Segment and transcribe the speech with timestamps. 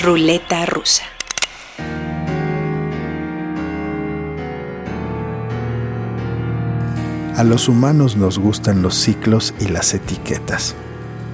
[0.00, 1.02] Ruleta rusa.
[7.36, 10.76] A los humanos nos gustan los ciclos y las etiquetas.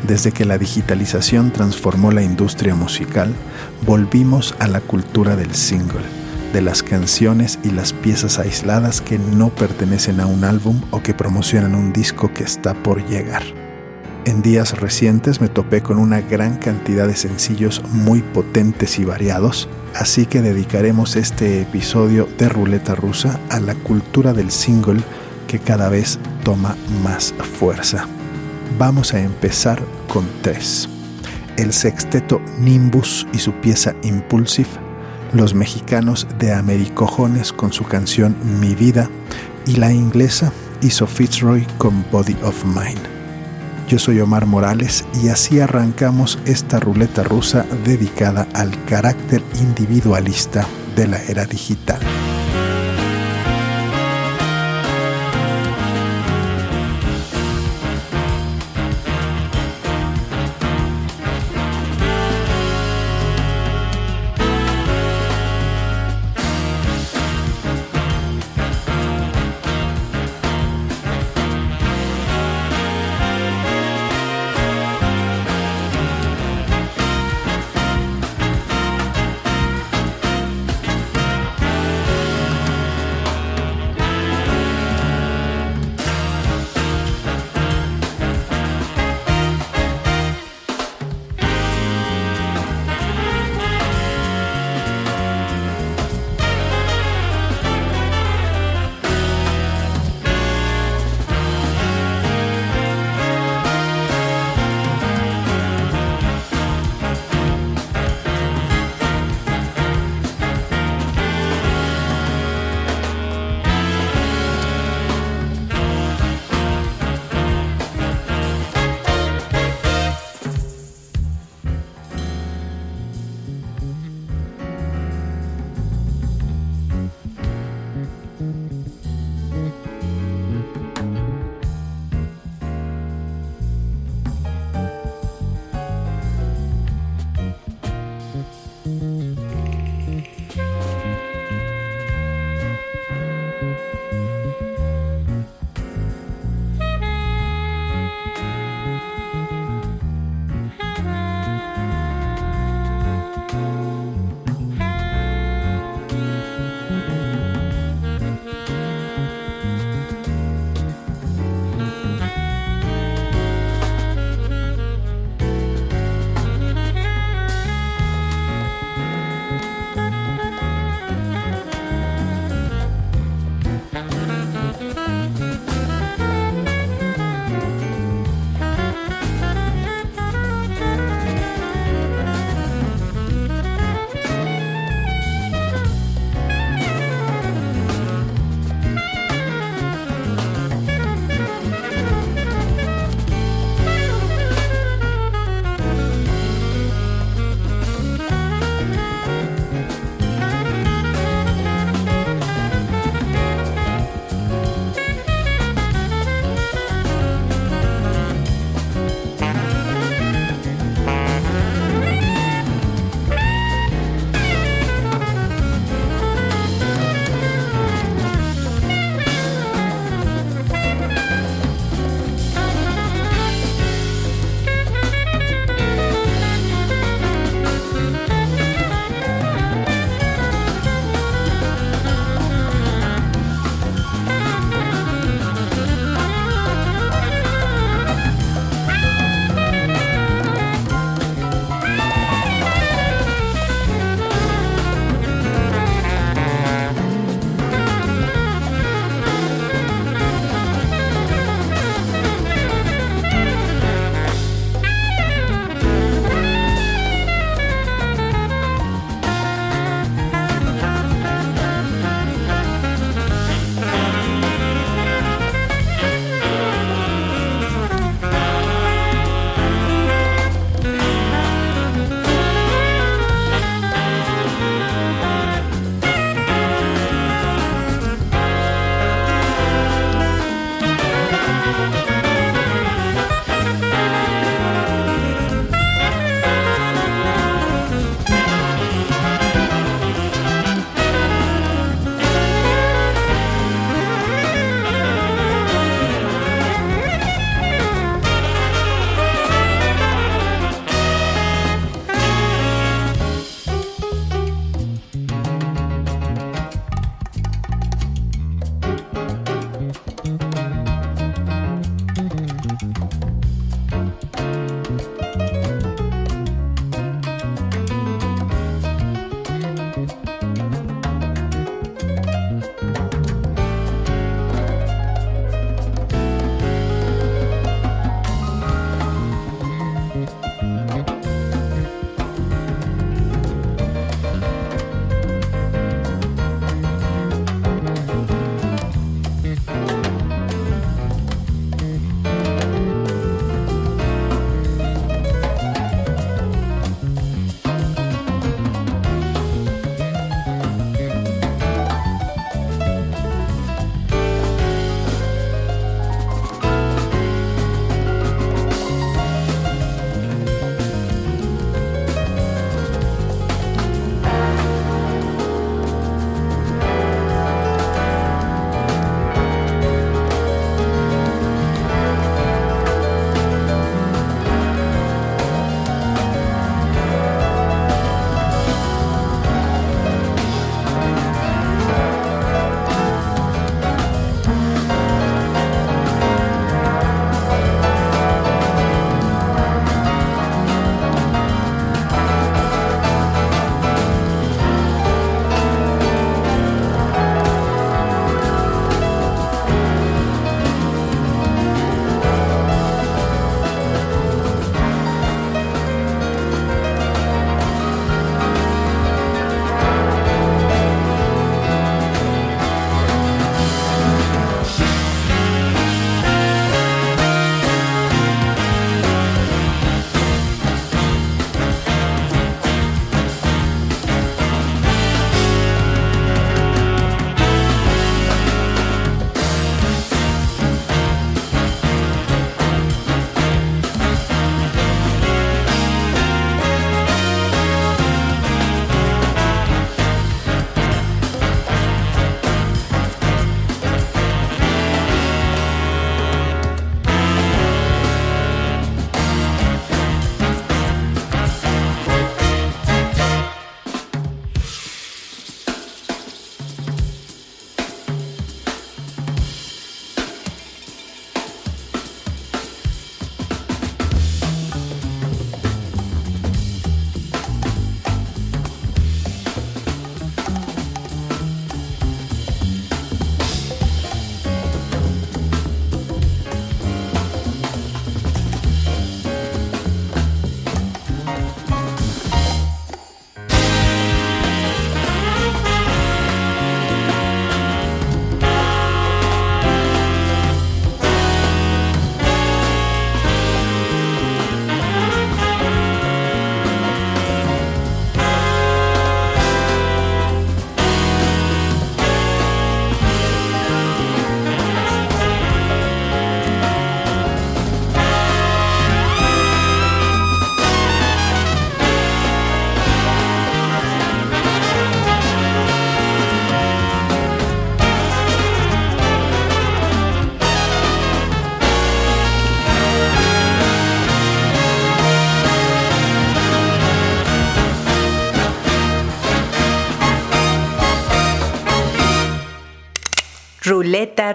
[0.07, 3.35] Desde que la digitalización transformó la industria musical,
[3.85, 6.07] volvimos a la cultura del single,
[6.55, 11.13] de las canciones y las piezas aisladas que no pertenecen a un álbum o que
[11.13, 13.64] promocionan un disco que está por llegar.
[14.27, 19.69] En días recientes me topé con una gran cantidad de sencillos muy potentes y variados,
[19.95, 25.03] así que dedicaremos este episodio de Ruleta Rusa a la cultura del single
[25.47, 28.09] que cada vez toma más fuerza.
[28.79, 30.89] Vamos a empezar con tres.
[31.59, 34.71] El sexteto Nimbus y su pieza Impulsive,
[35.35, 39.11] los mexicanos de Americojones con su canción Mi Vida
[39.67, 43.14] y la inglesa Iso Fitzroy con Body of Mine.
[43.95, 51.07] Yo soy Omar Morales y así arrancamos esta ruleta rusa dedicada al carácter individualista de
[51.07, 52.01] la era digital.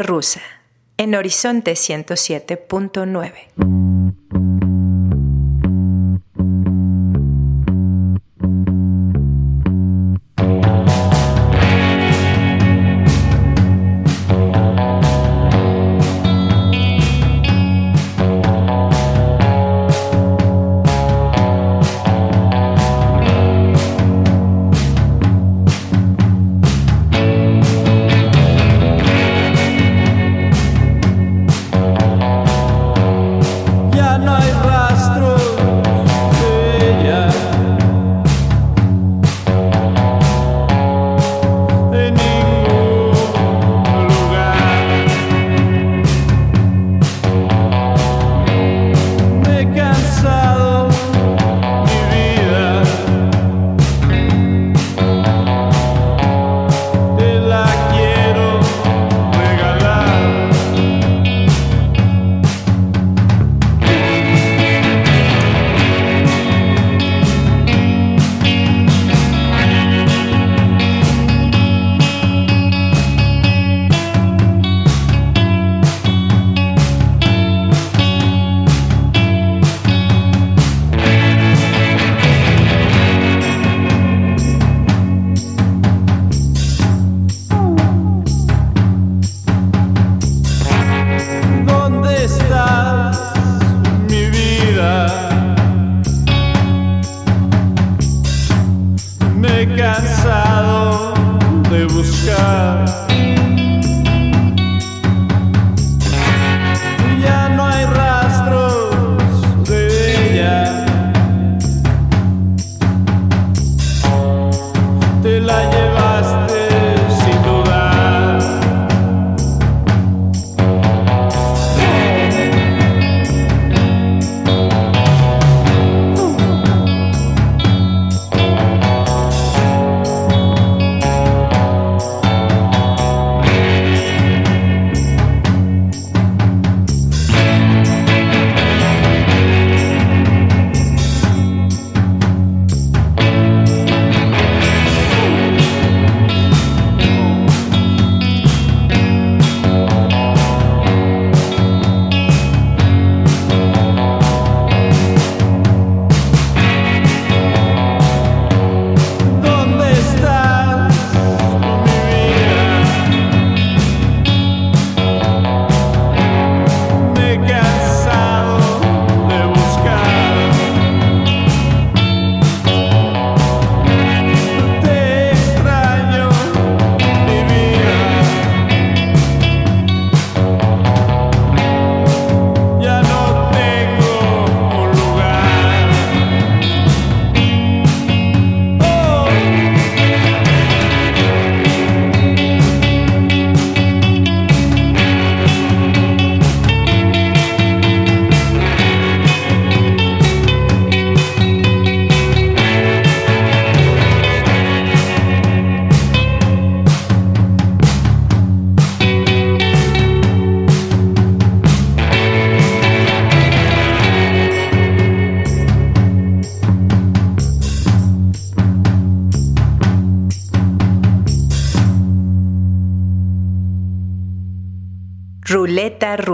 [0.10, 0.42] Rusa
[0.98, 3.79] en Horizonte 107.9.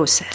[0.05, 0.34] process.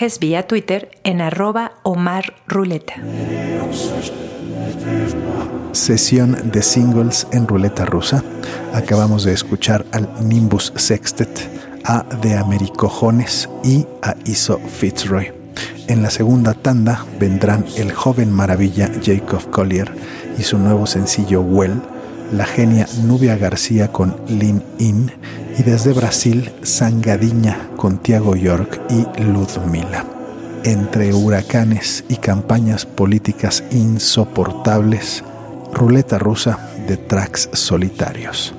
[0.00, 1.72] mensajes vía Twitter en arroba
[5.72, 8.24] Sesión de singles en ruleta rusa.
[8.72, 11.28] Acabamos de escuchar al Nimbus Sextet,
[11.84, 15.32] a De Americojones y a Iso Fitzroy.
[15.86, 19.92] En la segunda tanda vendrán el joven maravilla Jacob Collier
[20.38, 21.82] y su nuevo sencillo Well,
[22.32, 25.12] la genia Nubia García con Lin In
[25.58, 30.04] y desde Brasil Sangadiña con Tiago York y Ludmila.
[30.64, 35.24] Entre huracanes y campañas políticas insoportables,
[35.72, 38.54] ruleta rusa de tracks solitarios.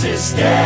[0.00, 0.59] Franciscan.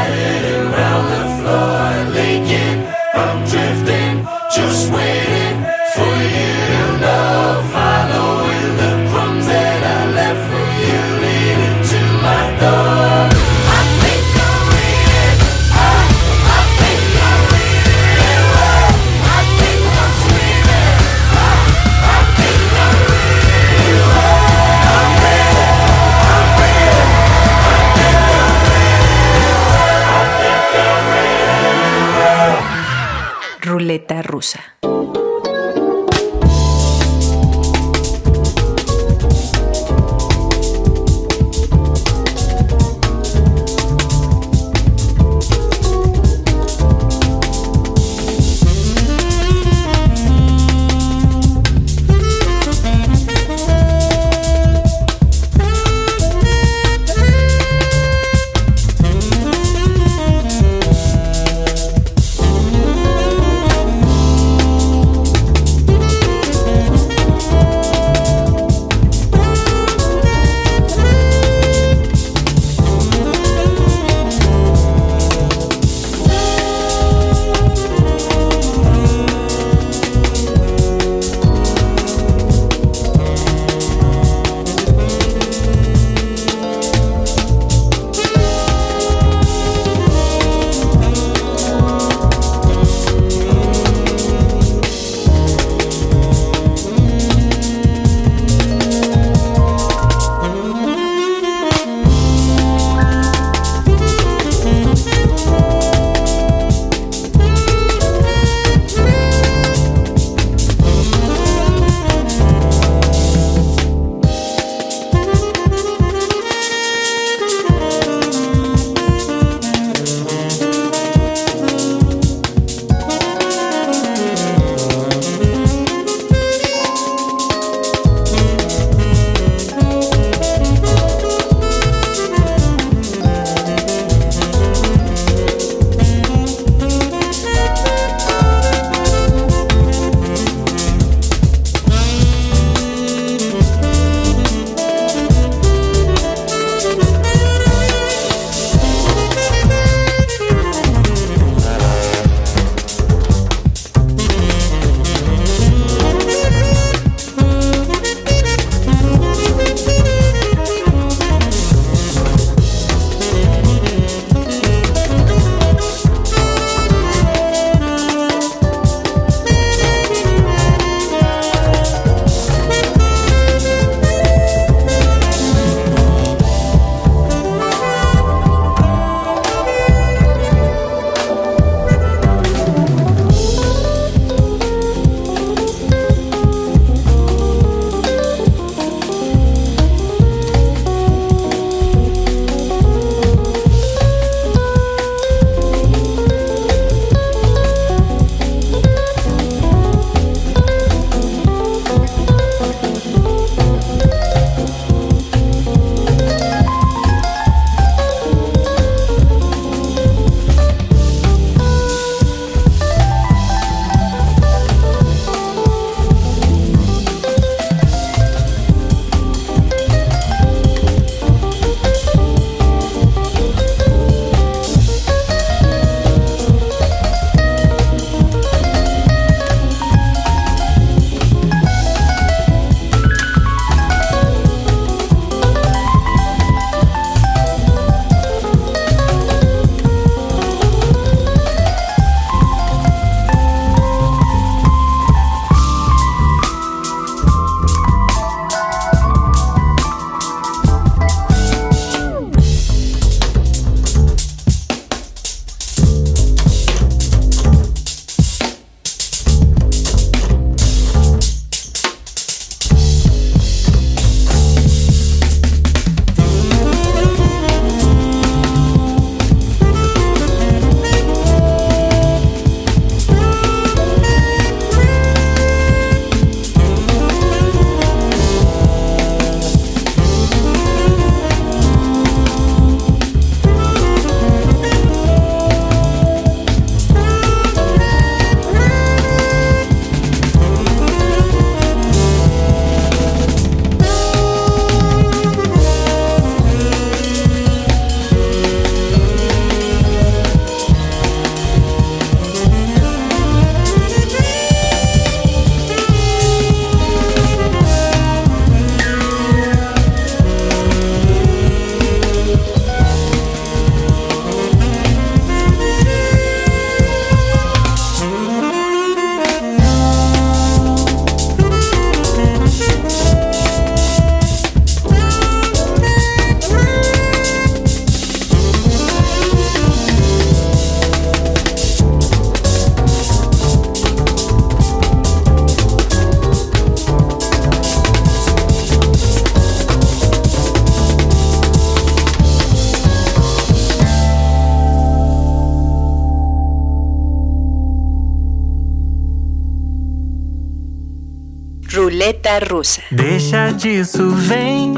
[352.34, 352.80] Ruleta rusa.
[352.90, 354.74] Deixa disso, vem,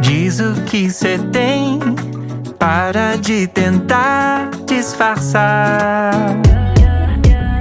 [0.00, 1.80] diz o que cê tem.
[2.58, 6.12] Para de tentar disfarçar.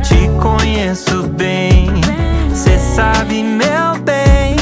[0.03, 1.87] Te conheço bem,
[2.53, 4.55] cê sabe, meu bem.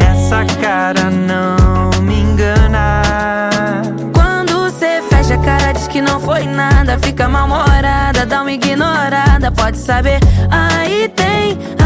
[0.00, 3.02] Essa cara não me engana.
[4.14, 6.98] Quando cê fecha a cara, diz que não foi nada.
[6.98, 9.50] Fica mal-humorada, dá uma ignorada.
[9.50, 11.83] Pode saber, aí tem, aí tem.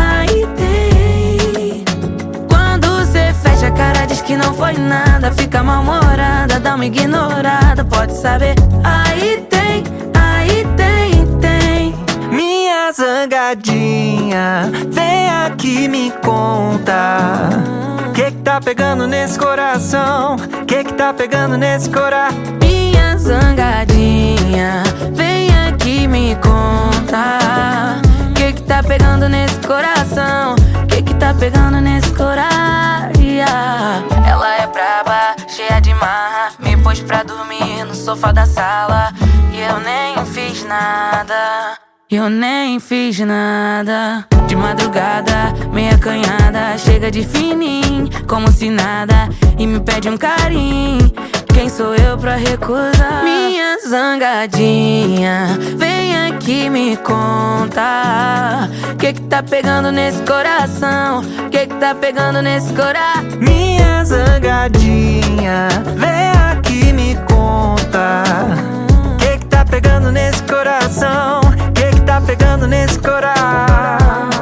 [4.39, 5.33] Não foi nada.
[5.33, 7.85] Fica mal-humorada, dá uma ignorada.
[7.85, 11.95] Pode saber, aí tem, aí tem, tem.
[12.31, 17.51] Minha zangadinha, vem aqui me conta.
[18.15, 20.37] Que que tá pegando nesse coração?
[20.67, 22.39] Que que tá pegando nesse coração?
[22.61, 28.01] Minha zangadinha, vem aqui me conta.
[28.35, 30.58] Que que tá pegando nesse coração?
[31.29, 32.49] Tá pegando nesse coração?
[34.27, 36.53] Ela é braba, cheia de marra.
[36.59, 39.13] Me pôs pra dormir no sofá da sala.
[39.53, 41.77] E eu nem fiz nada.
[42.11, 44.27] Eu nem fiz nada.
[44.47, 51.13] De madrugada, meia canhada, chega de fininho, como se nada, e me pede um carinho.
[51.59, 53.25] Quem sou eu pra recusar?
[53.25, 58.71] Minha zangadinha, vem aqui me conta.
[58.97, 61.21] Que que tá pegando nesse coração?
[61.51, 63.25] Que que tá pegando nesse coração?
[63.41, 65.67] Minha zangadinha,
[65.97, 68.23] vem aqui me conta.
[69.19, 71.41] Que que tá pegando nesse coração?
[71.75, 74.38] Que que tá pegando nesse coração?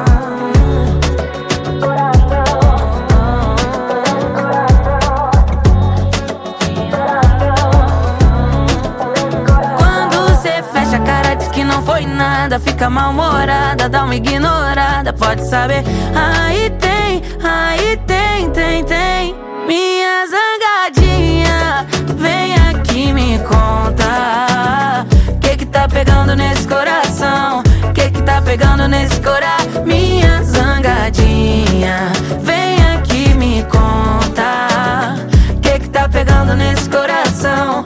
[12.59, 15.13] Fica mal-humorada, dá uma ignorada.
[15.13, 15.83] Pode saber,
[16.15, 19.35] aí tem, aí tem, tem, tem.
[19.67, 21.85] Minha zangadinha,
[22.17, 25.05] vem aqui me conta.
[25.41, 27.63] Que que tá pegando nesse coração?
[27.93, 29.83] Que que tá pegando nesse coração?
[29.85, 35.15] Minha zangadinha, vem aqui me conta.
[35.61, 37.83] Que que tá pegando nesse coração?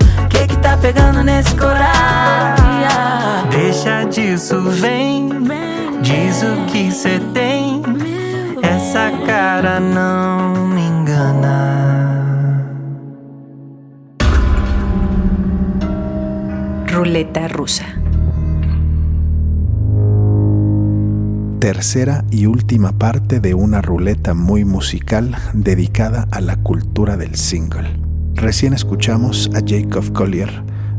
[0.81, 3.49] Pegando nesse coração?
[3.49, 5.29] Deixa disso, vem,
[6.01, 7.81] diz o que cê tem.
[8.61, 12.65] Essa cara não me engana.
[16.91, 18.01] Ruleta rusa.
[21.61, 27.87] tercera y última parte de una ruleta muy musical dedicada a la cultura del single.
[28.33, 30.49] Recién escuchamos a Jacob Collier,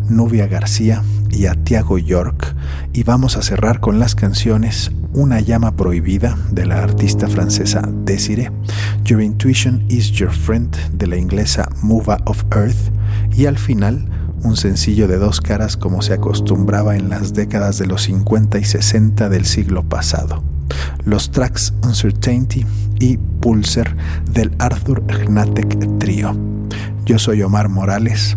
[0.08, 2.54] Nubia García y a Tiago York
[2.92, 8.50] y vamos a cerrar con las canciones Una llama prohibida de la artista francesa Desiree,
[9.04, 12.92] Your Intuition is Your Friend de la inglesa Mova of Earth
[13.32, 14.08] y al final
[14.42, 18.64] un sencillo de dos caras como se acostumbraba en las décadas de los 50 y
[18.64, 20.42] 60 del siglo pasado.
[21.04, 22.66] Los tracks Uncertainty
[22.98, 23.96] y Pulser
[24.30, 26.36] del Arthur Gnatek Trio.
[27.04, 28.36] Yo soy Omar Morales.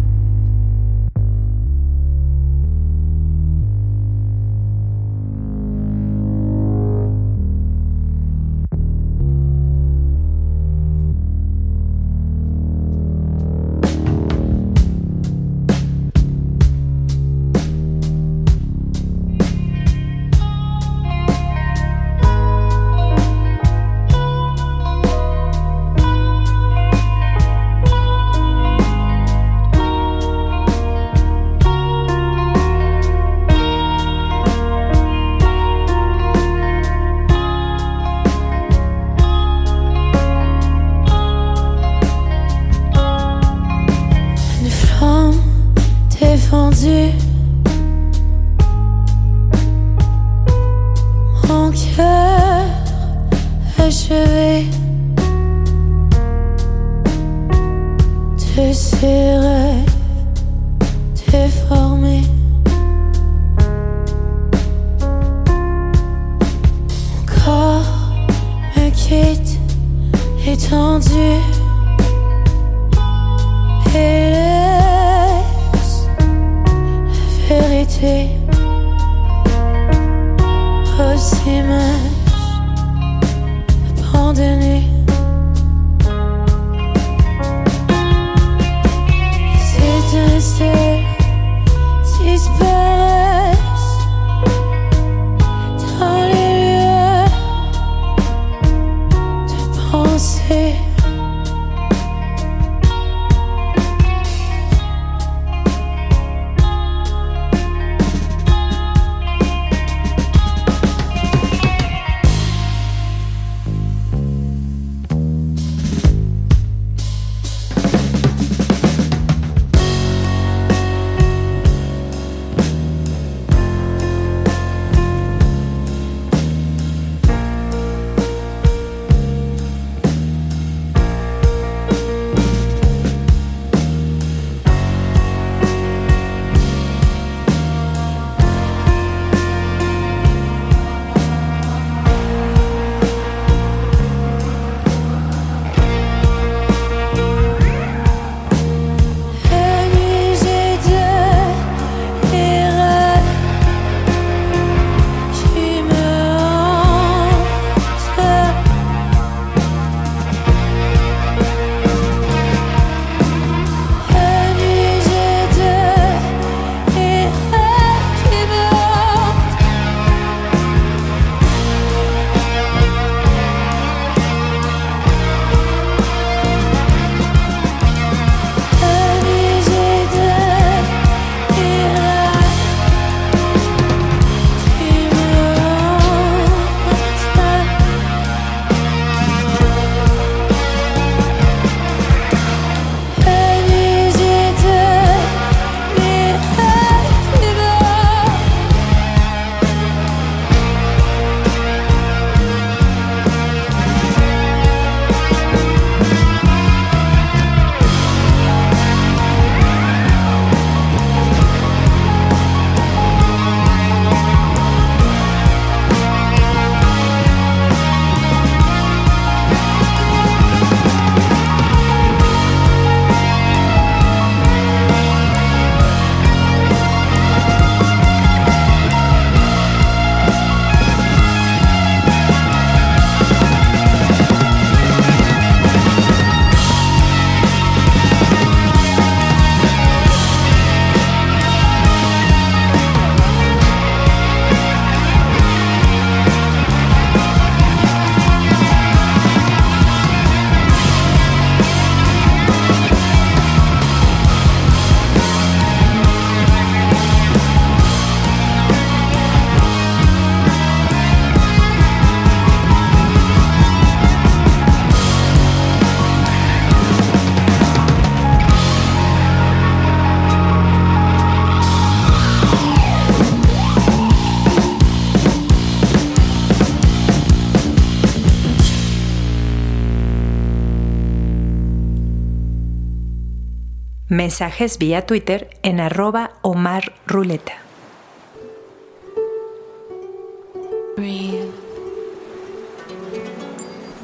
[284.31, 287.51] Mensajes vía Twitter en arroba Omar Ruleta.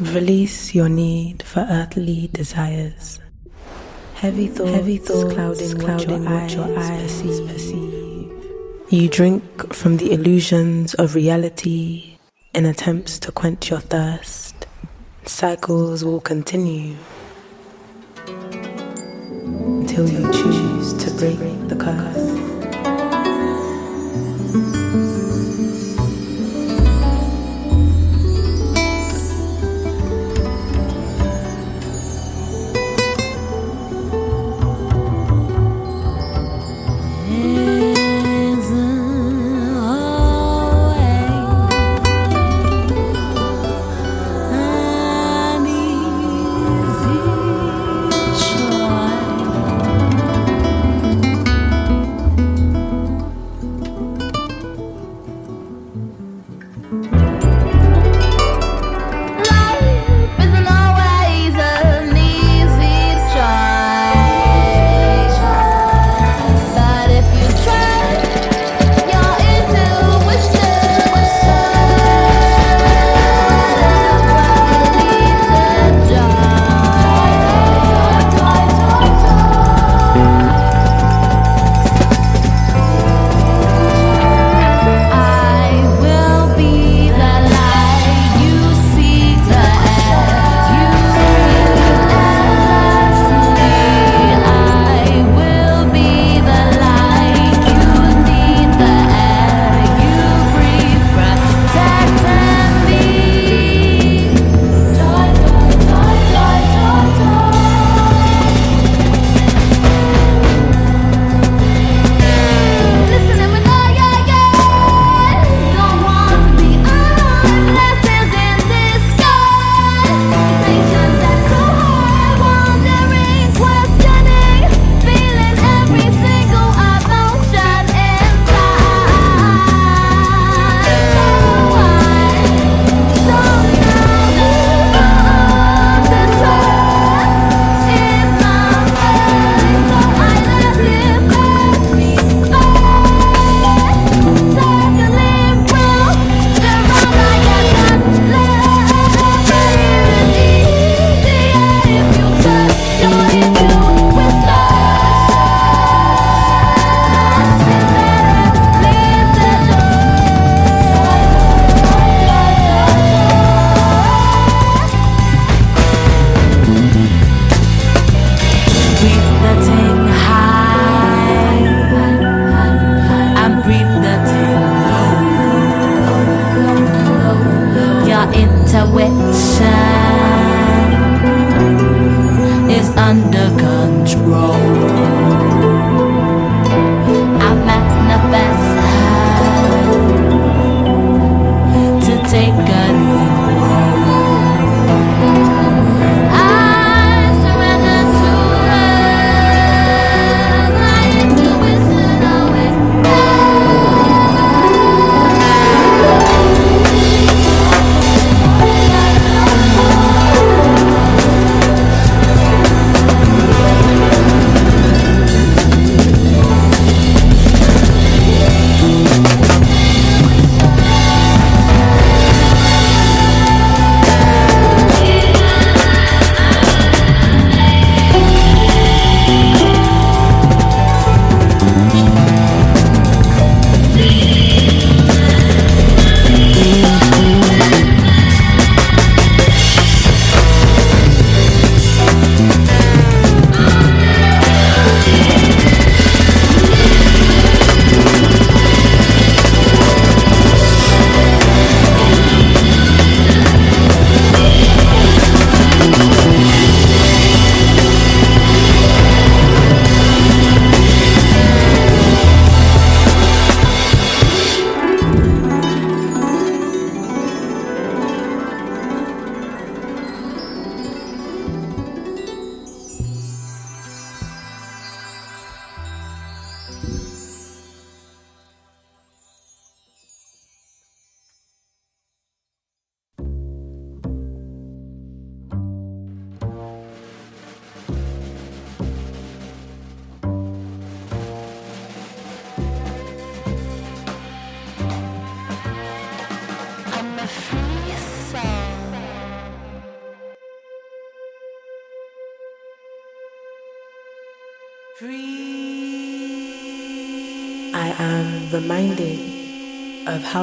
[0.02, 3.22] Release your need for earthly desires.
[4.16, 7.48] Heavy thoughts, Heavy thoughts clouding, clouding what your eyes, your eyes perceive.
[7.48, 8.32] perceive.
[8.90, 12.18] You drink from the illusions of reality
[12.54, 14.68] in attempts to quench your thirst.
[15.24, 16.98] Cycles will continue
[19.98, 22.27] until you choose to break the curse.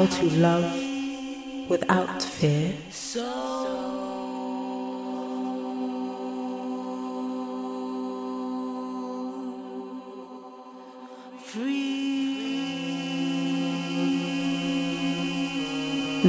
[0.04, 2.74] How to love without fear.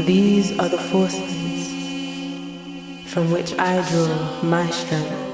[0.06, 1.74] These are the forces
[3.12, 5.25] from which I draw my strength.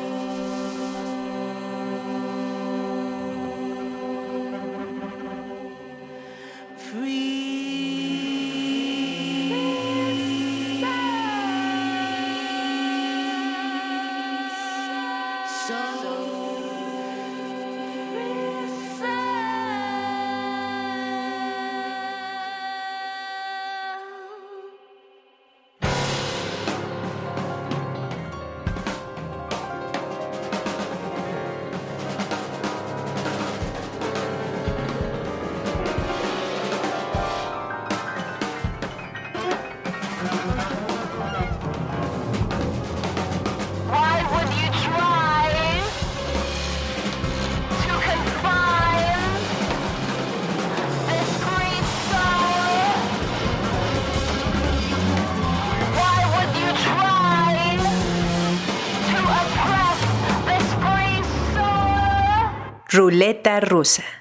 [15.68, 16.01] So
[63.02, 64.21] Ruleta rusa.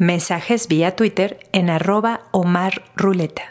[0.00, 3.50] Mensajes vía Twitter en arroba Omar Ruleta.